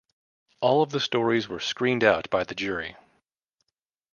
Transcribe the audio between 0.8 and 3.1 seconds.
of the stories were screened out by the jury.